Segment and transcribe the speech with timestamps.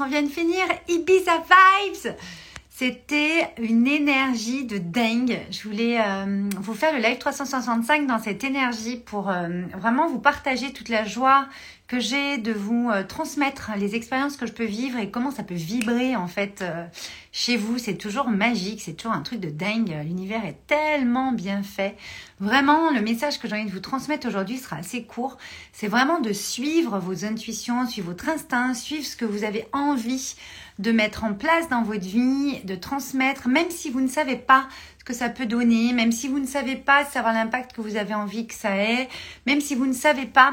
[0.00, 2.14] on vient de finir Ibiza Vibes.
[2.68, 5.38] C'était une énergie de dingue.
[5.50, 10.18] Je voulais euh, vous faire le live 365 dans cette énergie pour euh, vraiment vous
[10.18, 11.46] partager toute la joie
[11.86, 15.42] que j'ai de vous euh, transmettre les expériences que je peux vivre et comment ça
[15.42, 16.64] peut vibrer en fait
[17.30, 17.78] chez vous.
[17.78, 19.94] C'est toujours magique, c'est toujours un truc de dingue.
[20.04, 21.96] L'univers est tellement bien fait.
[22.40, 25.36] Vraiment, le message que j'ai envie de vous transmettre aujourd'hui sera assez court.
[25.72, 30.36] C'est vraiment de suivre vos intuitions, suivre votre instinct, suivre ce que vous avez envie
[30.78, 34.68] de mettre en place dans votre vie, de transmettre, même si vous ne savez pas
[34.98, 37.96] ce que ça peut donner, même si vous ne savez pas savoir l'impact que vous
[37.96, 39.08] avez envie que ça ait,
[39.46, 40.52] même si vous ne savez pas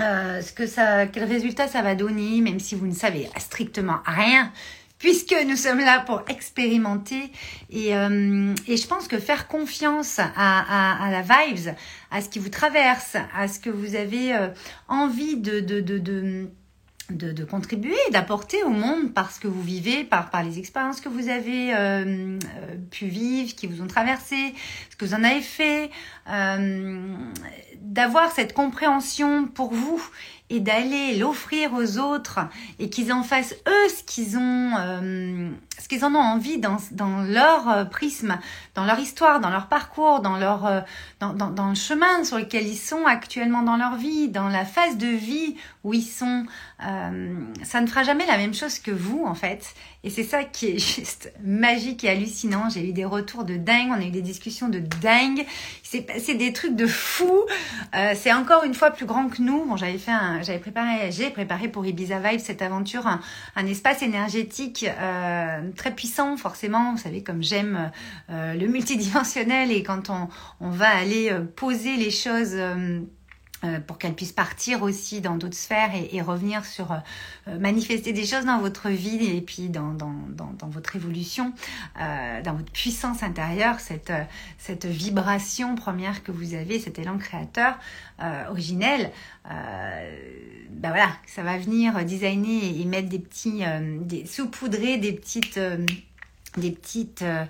[0.00, 3.98] euh, ce que ça, quel résultat ça va donner, même si vous ne savez strictement
[4.04, 4.52] rien,
[4.98, 7.30] puisque nous sommes là pour expérimenter.
[7.70, 11.74] Et, euh, et je pense que faire confiance à, à, à, la vibes,
[12.10, 14.48] à ce qui vous traverse, à ce que vous avez euh,
[14.88, 16.50] envie de, de, de, de
[17.10, 21.08] de, de, contribuer, d'apporter au monde par ce que vous vivez, par, les expériences que
[21.08, 22.38] vous avez euh, euh,
[22.90, 24.54] pu vivre, qui vous ont traversé,
[24.90, 25.90] ce que vous en avez fait,
[26.28, 27.16] euh,
[27.80, 30.02] d'avoir cette compréhension pour vous
[30.48, 32.40] et d'aller l'offrir aux autres
[32.78, 36.76] et qu'ils en fassent eux ce qu'ils ont, euh, ce qu'ils en ont envie dans,
[36.92, 38.38] dans leur euh, prisme,
[38.74, 40.80] dans leur histoire, dans leur parcours, dans leur, euh,
[41.18, 44.96] dans, dans, le chemin sur lequel ils sont actuellement dans leur vie, dans la phase
[44.96, 46.44] de vie où ils sont.
[46.78, 49.74] Ça ne fera jamais la même chose que vous en fait.
[50.04, 52.68] Et c'est ça qui est juste magique et hallucinant.
[52.68, 55.44] J'ai eu des retours de dingue, on a eu des discussions de dingue.
[55.82, 57.32] C'est des trucs de fou.
[58.14, 59.64] C'est encore une fois plus grand que nous.
[59.64, 64.86] Bon, j'avais fait j'avais préparé, j'ai préparé pour Ibiza Vibe cette aventure, un, espace énergétique
[64.88, 66.92] euh, très puissant, forcément.
[66.92, 67.90] Vous savez, comme j'aime
[68.30, 70.28] euh, le multidimensionnel et quand on,
[70.60, 73.00] on va aller euh, poser les choses euh,
[73.86, 78.26] pour qu'elle puisse partir aussi dans d'autres sphères et, et, revenir sur euh, manifester des
[78.26, 81.52] choses dans votre vie et puis dans, dans, dans, dans votre évolution,
[82.00, 84.12] euh, dans votre puissance intérieure, cette,
[84.58, 87.78] cette vibration première que vous avez, cet élan créateur
[88.22, 89.10] euh, originel,
[89.44, 93.62] ben voilà, ça va venir designer et, et mettre des petits,
[94.00, 95.60] des saupoudrer des petites
[96.56, 97.44] des petites euh,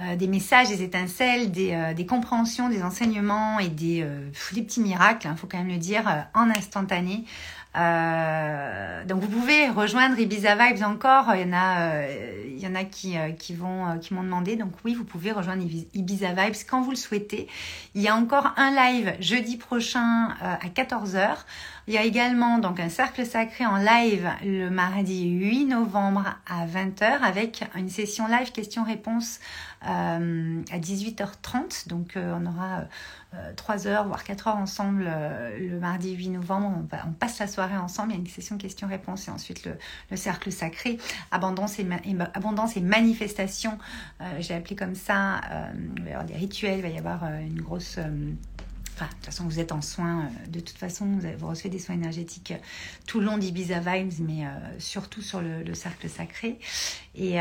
[0.00, 4.80] euh, des messages des étincelles des, euh, des, compréhensions des enseignements et des, euh, petits
[4.80, 7.24] miracles il hein, faut quand même le dire en instantané.
[7.74, 11.34] Donc vous pouvez rejoindre Ibiza Vibes encore.
[11.34, 12.02] Il y en a
[12.68, 15.64] y en a qui, qui vont qui m'ont demandé donc oui vous pouvez rejoindre
[15.94, 17.48] Ibiza Vibes quand vous le souhaitez
[17.94, 21.36] il y a encore un live jeudi prochain à 14h
[21.88, 26.64] il y a également donc un cercle sacré en live le mardi 8 novembre à
[26.66, 29.40] 20h avec une session live questions-réponses
[29.88, 31.88] euh, à 18h30.
[31.88, 32.84] Donc euh, on aura
[33.34, 36.84] euh, 3 heures voire 4 heures ensemble euh, le mardi 8 novembre.
[37.04, 38.12] On, passe la soirée ensemble.
[38.12, 39.76] Il y a une session questions-réponses et ensuite le,
[40.10, 40.98] le, cercle sacré
[41.32, 42.14] abondance et, et
[42.52, 43.78] abondance et manifestation.
[44.20, 45.40] Euh, j'ai appelé comme ça.
[45.96, 46.78] il va y avoir des rituels.
[46.78, 47.98] Il va y avoir une grosse
[49.02, 50.20] Enfin, de toute façon, vous êtes en soins.
[50.20, 51.06] Euh, de toute façon,
[51.38, 52.58] vous, recevez des soins énergétiques euh,
[53.06, 56.58] tout le long d'Ibiza Vibes, mais euh, surtout sur le, le, cercle sacré.
[57.14, 57.38] Et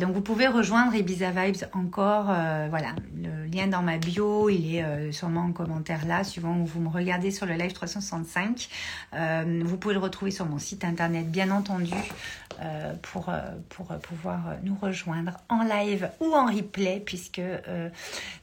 [0.00, 2.24] donc, vous pouvez rejoindre Ibiza Vibes encore.
[2.24, 6.80] Voilà, le lien dans ma bio, il est sûrement en commentaire là, suivant où vous
[6.80, 8.70] me regardez sur le live 365.
[9.12, 11.92] vous pouvez le retrouver sur mon site internet, bien entendu,
[13.02, 13.30] pour,
[13.68, 17.42] pour pouvoir nous rejoindre en live ou en replay, puisque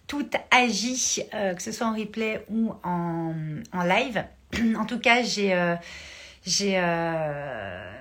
[0.05, 3.33] tout agit, que ce soit en replay ou en,
[3.73, 4.23] en live.
[4.77, 5.75] en tout cas, j'ai euh,
[6.61, 7.91] euh,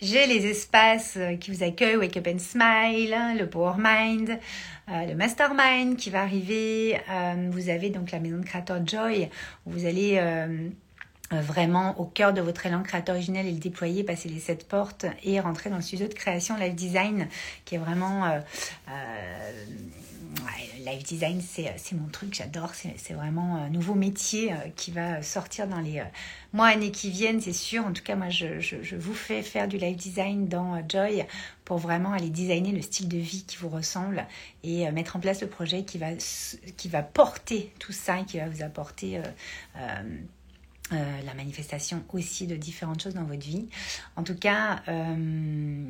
[0.00, 4.38] j'ai les espaces qui vous accueillent, Wake Up and Smile, le Power Mind,
[4.88, 6.98] euh, le Mastermind qui va arriver.
[7.10, 9.28] Euh, vous avez donc la maison de créateur Joy
[9.66, 10.20] où vous allez
[11.30, 15.06] vraiment au cœur de votre élan créateur originel et le déployer, passer les sept portes
[15.22, 17.28] et rentrer dans le studio de création live design
[17.64, 18.40] qui est vraiment
[20.84, 22.72] live design, c'est mon truc, j'adore.
[22.74, 26.02] C'est vraiment un nouveau métier qui va sortir dans les
[26.52, 27.84] mois, années qui viennent, c'est sûr.
[27.84, 31.26] En tout cas, moi, je, je, vous fais faire du live design dans Joy
[31.64, 34.26] pour vraiment aller designer le style de vie qui vous ressemble
[34.62, 36.08] et mettre en place le projet qui va,
[36.76, 39.18] qui va porter tout ça et qui va vous apporter.
[39.18, 39.22] Euh,
[39.76, 40.02] euh,
[40.92, 43.68] euh, la manifestation aussi de différentes choses dans votre vie.
[44.16, 45.84] En tout cas, euh,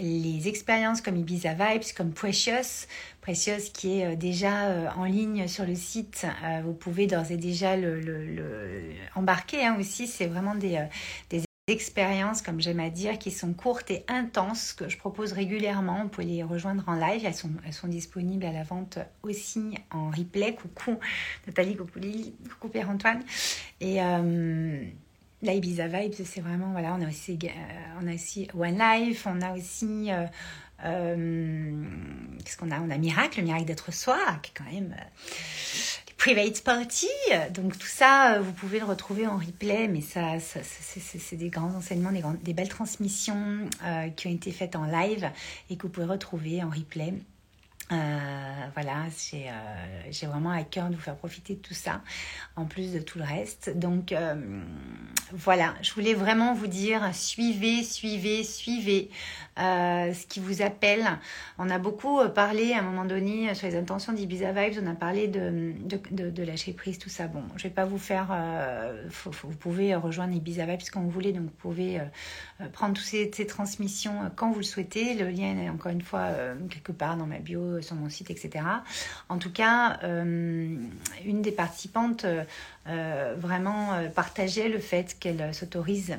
[0.00, 2.86] les expériences comme Ibiza Vibes, comme Precious,
[3.20, 7.36] Precious qui est déjà euh, en ligne sur le site, euh, vous pouvez d'ores et
[7.36, 10.06] déjà le, embarquer hein, aussi.
[10.06, 10.84] C'est vraiment des, euh,
[11.30, 16.02] des expériences, comme j'aime à dire, qui sont courtes et intenses, que je propose régulièrement.
[16.02, 17.22] Vous pouvez les rejoindre en live.
[17.24, 20.54] Elles sont, elles sont disponibles à la vente aussi en replay.
[20.54, 20.98] Coucou
[21.46, 23.22] Nathalie, coucou Lily, coucou Pierre-Antoine.
[23.82, 24.84] Euh,
[25.42, 27.38] la Ibiza Vibes, c'est vraiment, voilà, on a aussi,
[28.12, 30.10] aussi One Life, on a aussi,
[30.78, 32.80] qu'est-ce qu'on a?
[32.80, 34.96] On a Miracle, le miracle d'être soi, qui est quand même
[36.16, 37.06] private party.
[37.52, 42.10] Donc tout ça, vous pouvez le retrouver en replay, mais ça, c'est des grands enseignements,
[42.42, 43.68] des belles transmissions
[44.16, 45.30] qui ont été faites en live
[45.70, 47.14] et que vous pouvez retrouver en replay.
[47.90, 52.02] Euh, voilà, j'ai euh, vraiment à cœur de vous faire profiter de tout ça,
[52.54, 53.76] en plus de tout le reste.
[53.78, 54.60] Donc euh,
[55.32, 59.10] voilà, je voulais vraiment vous dire, suivez, suivez, suivez
[59.56, 61.18] ce qui vous appelle.
[61.58, 64.94] On a beaucoup parlé à un moment donné sur les intentions d'Ibiza Vibes, on a
[64.94, 67.26] parlé de, de, de, lâcher prise, tout ça.
[67.26, 68.36] Bon, je vais pas vous faire...
[69.24, 72.00] vous pouvez rejoindre Ibiza Vibes quand vous voulez, donc vous pouvez
[72.72, 75.14] prendre toutes ces, ces, transmissions quand vous le souhaitez.
[75.14, 76.28] Le lien est encore une fois
[76.70, 78.64] quelque part dans ma bio sur mon site, etc.
[79.28, 80.76] En tout cas, euh,
[81.24, 86.16] une des participantes euh, vraiment euh, partageait le fait qu'elle s'autorise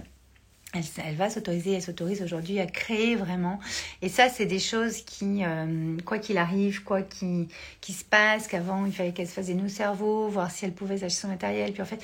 [0.76, 3.60] elle, va s'autoriser, elle s'autorise aujourd'hui à créer vraiment.
[4.04, 5.42] Et ça, c'est des choses qui,
[6.06, 7.48] quoi qu'il arrive, quoi qui,
[7.82, 10.74] qui se passe, qu'avant, il fallait qu'elle se fasse des nœuds cerveau, voir si elle
[10.74, 11.74] pouvait acheter son matériel.
[11.74, 12.04] Puis en fait,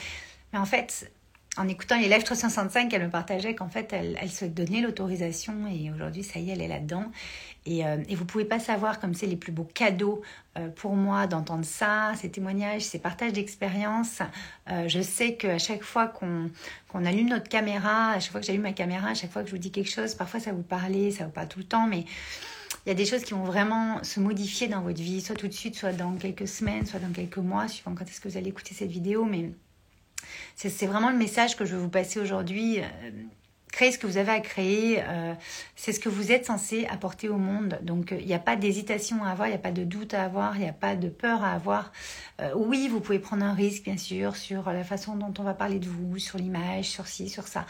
[0.51, 1.11] mais en fait,
[1.57, 5.89] en écoutant les lives 365, elle me partageait qu'en fait, elle, se donnait l'autorisation et
[5.89, 7.05] aujourd'hui, ça y est, elle est là-dedans.
[7.65, 10.21] Et, euh, et vous pouvez pas savoir comme c'est les plus beaux cadeaux
[10.57, 14.19] euh, pour moi d'entendre ça, ces témoignages, ces partages d'expériences.
[14.69, 16.51] Euh, je sais qu'à chaque fois qu'on
[16.89, 19.49] qu'on allume notre caméra, à chaque fois que j'allume ma caméra, à chaque fois que
[19.49, 21.87] je vous dis quelque chose, parfois ça vous parle, ça vous parle tout le temps,
[21.87, 22.05] mais
[22.85, 25.47] il y a des choses qui vont vraiment se modifier dans votre vie, soit tout
[25.47, 28.37] de suite, soit dans quelques semaines, soit dans quelques mois, suivant quand est-ce que vous
[28.37, 29.51] allez écouter cette vidéo, mais
[30.55, 32.81] c'est vraiment le message que je veux vous passer aujourd'hui
[33.75, 35.03] créez ce que vous avez à créer.
[35.03, 35.33] Euh,
[35.75, 37.77] c'est ce que vous êtes censé apporter au monde.
[37.83, 40.23] Donc, il n'y a pas d'hésitation à avoir, il n'y a pas de doute à
[40.23, 41.91] avoir, il n'y a pas de peur à avoir.
[42.41, 45.53] Euh, oui, vous pouvez prendre un risque, bien sûr, sur la façon dont on va
[45.53, 47.65] parler de vous, sur l'image, sur ci, sur ça.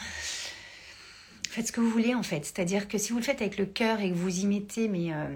[1.49, 2.45] Faites ce que vous voulez, en fait.
[2.45, 5.11] C'est-à-dire que si vous le faites avec le cœur et que vous y mettez, mais...
[5.11, 5.35] Euh,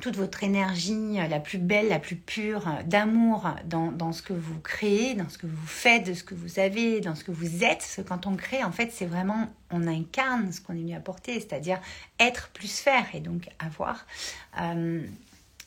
[0.00, 4.58] toute votre énergie la plus belle, la plus pure d'amour dans, dans, ce que vous
[4.60, 7.64] créez, dans ce que vous faites, de ce que vous avez, dans ce que vous
[7.64, 7.78] êtes.
[7.78, 10.94] Parce que quand on crée, en fait, c'est vraiment, on incarne ce qu'on est venu
[10.94, 11.80] apporter, c'est-à-dire
[12.18, 14.06] être plus faire et donc avoir.
[14.60, 15.00] Euh,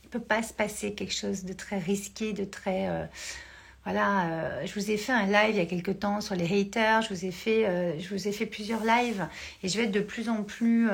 [0.03, 2.89] il ne peut pas se passer quelque chose de très risqué, de très...
[2.89, 3.06] Euh,
[3.83, 6.59] voilà, euh, je vous ai fait un live il y a quelques temps sur les
[6.59, 9.25] haters, je vous ai fait, je vous ai fait plusieurs lives
[9.63, 10.89] et je vais être de plus en plus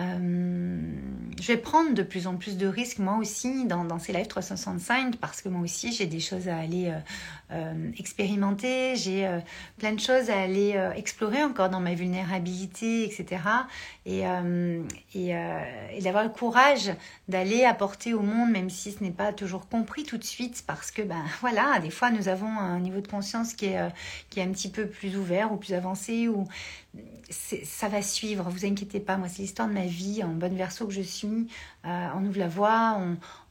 [0.00, 0.78] euh,
[1.40, 5.16] je vais prendre de plus en plus de risques moi aussi dans, ces lives 365
[5.16, 6.98] parce que moi aussi j'ai des choses à aller euh,
[7.50, 9.28] euh, expérimenter, j'ai
[9.78, 13.42] plein de choses à aller explorer encore dans ma vulnérabilité, etc.
[14.06, 14.22] Et,
[15.14, 16.92] et, et d'avoir le courage
[17.28, 20.90] d'aller apporter au monde même si ce n'est pas toujours compris tout de suite parce
[20.90, 23.80] que ben voilà, des fois nous avons un niveau de conscience qui est,
[24.30, 26.46] qui est un petit peu plus ouvert ou plus avancé ou
[27.30, 30.86] ça va suivre, vous inquiétez pas, moi c'est l'histoire de ma vie, en bonne verso
[30.86, 31.48] que je suis,
[31.84, 33.00] euh, on ouvre la voie,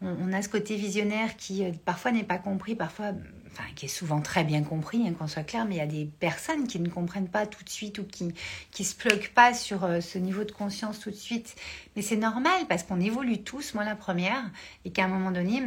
[0.02, 3.12] on, a ce côté visionnaire qui euh, parfois n'est pas compris, parfois,
[3.52, 5.88] enfin qui est souvent très bien compris, hein, qu'on soit clair, mais il y a
[5.88, 8.34] des personnes qui ne comprennent pas tout de suite ou qui
[8.72, 11.56] qui se pluguent pas sur euh, ce niveau de conscience tout de suite.
[11.96, 14.44] Mais c'est normal parce qu'on évolue tous, moi la première,
[14.86, 15.64] et qu'à un moment donné,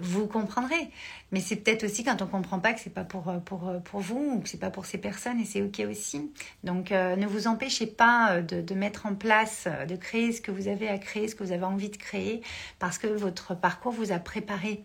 [0.00, 0.90] vous comprendrez.
[1.32, 4.34] Mais c'est peut-être aussi quand on comprend pas que c'est pas pour, pour, pour vous
[4.36, 6.32] ou que c'est pas pour ces personnes et c'est ok aussi.
[6.62, 10.32] Donc euh, ne vous empêchez pas euh, de, de, mettre en place, euh, de créer
[10.32, 12.42] ce que vous avez à créer, ce que vous avez envie de créer,
[12.78, 14.84] parce que votre parcours vous a préparé.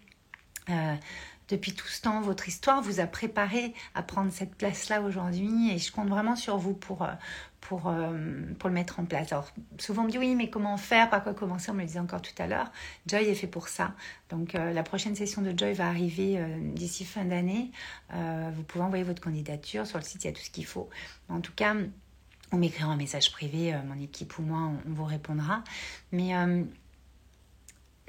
[1.50, 5.78] Depuis tout ce temps, votre histoire vous a préparé à prendre cette place-là aujourd'hui et
[5.78, 7.08] je compte vraiment sur vous pour,
[7.62, 9.32] pour, euh, pour le mettre en place.
[9.32, 11.72] Alors, souvent on me dit oui, mais comment faire, par quoi commencer?
[11.72, 12.72] On me le disait encore tout à l'heure.
[13.08, 13.94] Joy est fait pour ça.
[14.30, 17.72] Donc, euh, la prochaine session de Joy va arriver euh, d'ici fin d'année.
[18.12, 19.86] vous pouvez envoyer votre candidature.
[19.86, 20.90] Sur le site, il y a tout ce qu'il faut.
[21.30, 21.76] En tout cas,
[22.52, 25.64] on m'écrira un message privé, mon équipe ou moi, on, on vous répondra.
[26.12, 26.34] Mais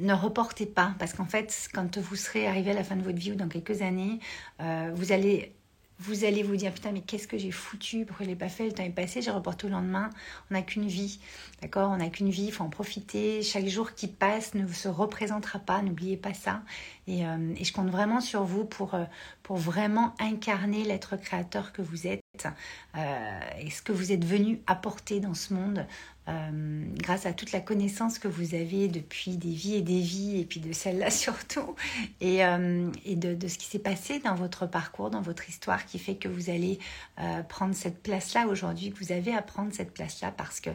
[0.00, 3.18] ne reportez pas, parce qu'en fait, quand vous serez arrivé à la fin de votre
[3.18, 4.18] vie ou dans quelques années,
[4.58, 5.54] vous allez
[6.00, 8.64] vous allez vous dire putain mais qu'est-ce que j'ai foutu pourquoi je l'ai pas fait
[8.64, 10.08] le temps est passé j'ai reporté au lendemain
[10.50, 11.20] on n'a qu'une vie
[11.60, 14.88] d'accord on n'a qu'une vie il faut en profiter chaque jour qui passe ne se
[14.88, 16.62] représentera pas n'oubliez pas ça
[17.06, 19.04] et, euh, et, je compte vraiment sur vous pour euh,
[19.42, 24.60] pour vraiment incarner l'être créateur que vous êtes euh, et ce que vous êtes venu
[24.66, 25.86] apporter dans ce monde
[26.30, 30.40] euh, grâce à toute la connaissance que vous avez depuis des vies et des vies,
[30.40, 31.74] et puis de celle-là surtout,
[32.20, 36.16] et, euh, de, ce qui s'est passé dans votre parcours, dans votre histoire, qui fait
[36.16, 36.78] que vous allez
[37.18, 40.70] euh, prendre cette place-là aujourd'hui, que vous avez à prendre cette place-là, parce que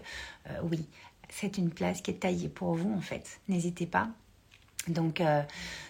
[0.63, 0.85] oui,
[1.29, 3.39] c'est une place qui est taillée pour vous en fait.
[3.47, 4.09] N'hésitez pas.
[4.87, 5.41] Donc, euh,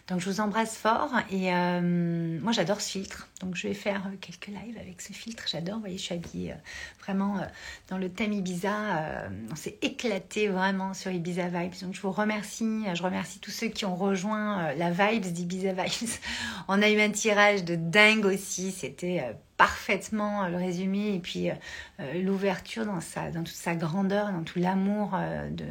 [0.08, 3.28] donc je vous embrasse fort et euh, moi j'adore ce filtre.
[3.42, 5.44] Donc je vais faire euh, quelques lives avec ce filtre.
[5.50, 5.76] J'adore.
[5.76, 6.54] Vous voyez, je suis habillée
[7.02, 7.42] vraiment
[7.90, 9.28] dans le thème Ibiza.
[9.52, 11.74] on s'est éclaté vraiment sur Ibiza Vibes.
[11.82, 12.84] Donc je vous remercie.
[12.94, 16.10] Je remercie tous ceux qui ont rejoint la Vibes d'Ibiza Vibes.
[16.68, 18.72] On a eu un tirage de dingue aussi.
[18.72, 21.50] C'était parfaitement le résumé et puis
[22.16, 23.00] l'ouverture dans,
[23.32, 25.18] dans toute sa grandeur, dans tout l'amour
[25.52, 25.66] de,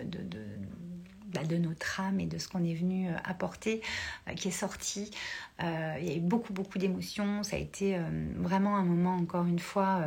[1.42, 3.82] de notre âme et de ce qu'on est venu euh, apporter
[4.28, 5.10] euh, qui est sorti.
[5.62, 7.42] Euh, il y a eu beaucoup, beaucoup d'émotions.
[7.42, 7.98] Ça a été
[8.36, 10.04] vraiment un moment, encore une fois,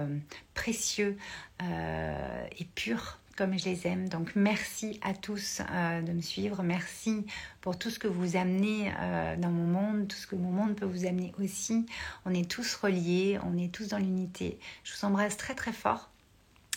[0.54, 1.18] précieux
[1.62, 4.10] et pur comme je les aime.
[4.10, 6.64] Donc merci à tous de me suivre.
[6.64, 7.26] Merci
[7.62, 8.92] pour tout ce que vous amenez
[9.38, 11.86] dans mon monde, tout ce que mon monde peut vous amener aussi.
[12.26, 14.60] On est tous reliés, on est tous dans l'unité.
[14.84, 16.10] Je vous embrasse très très fort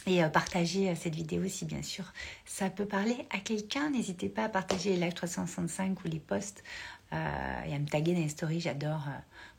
[0.07, 2.05] et euh, partager euh, cette vidéo si bien sûr
[2.45, 3.91] ça peut parler à quelqu'un.
[3.91, 6.63] N'hésitez pas à partager les live 365 ou les posts
[7.13, 8.61] euh, et à me taguer dans les stories.
[8.61, 9.09] J'adore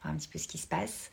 [0.02, 1.12] voir un petit peu ce qui se passe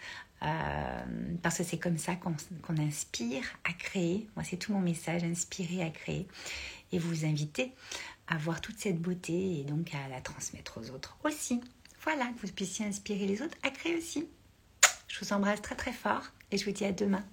[1.43, 4.29] parce que c'est comme ça qu'on inspire à créer.
[4.37, 6.29] Moi, c'est tout mon message, inspirer à créer
[6.93, 7.73] et vous inviter
[8.29, 11.61] à voir toute cette beauté et donc à la transmettre aux autres aussi.
[12.03, 14.29] Voilà, que vous puissiez inspirer les autres à créer aussi.
[15.09, 17.25] Je vous embrasse très très fort et je vous dis à demain.